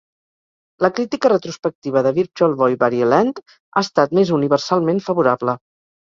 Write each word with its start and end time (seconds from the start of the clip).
La 0.83 0.89
crítica 0.99 1.29
retrospectiva 1.33 2.01
de 2.07 2.11
"Virtual 2.15 2.55
Boy 2.61 2.77
Wario 2.83 3.09
Land" 3.11 3.41
ha 3.51 3.83
estat 3.87 4.15
més 4.21 4.31
universalment 4.39 5.03
favorable. 5.09 5.55